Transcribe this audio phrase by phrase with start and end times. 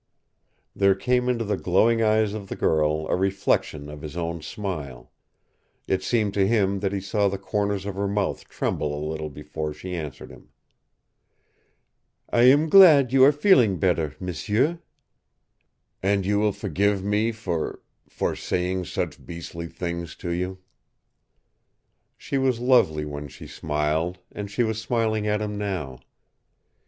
[0.75, 5.11] There came into the glowing eyes of the girl a reflection of his own smile.
[5.87, 9.29] It seemed to him that he saw the corners of her mouth tremble a little
[9.29, 10.49] before she answered him.
[12.31, 14.79] "I am glad you are feeling better, m'sieu."
[16.01, 20.57] "And you will forgive me for for saying such beastly things to you?"
[22.17, 25.99] She was lovely when she smiled, and she was smiling at him now.